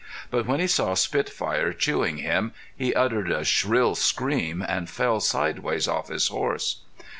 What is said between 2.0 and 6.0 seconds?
him he uttered a shrill scream and fell sidewise